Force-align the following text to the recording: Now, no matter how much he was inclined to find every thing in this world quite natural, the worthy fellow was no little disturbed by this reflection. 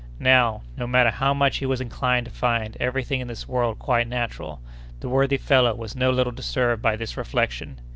Now, 0.17 0.63
no 0.77 0.87
matter 0.87 1.11
how 1.11 1.31
much 1.31 1.57
he 1.57 1.67
was 1.67 1.79
inclined 1.79 2.25
to 2.25 2.31
find 2.31 2.75
every 2.79 3.03
thing 3.03 3.19
in 3.19 3.27
this 3.27 3.47
world 3.47 3.77
quite 3.77 4.07
natural, 4.07 4.59
the 4.99 5.09
worthy 5.09 5.37
fellow 5.37 5.75
was 5.75 5.95
no 5.95 6.09
little 6.09 6.33
disturbed 6.33 6.81
by 6.81 6.95
this 6.95 7.15
reflection. 7.17 7.79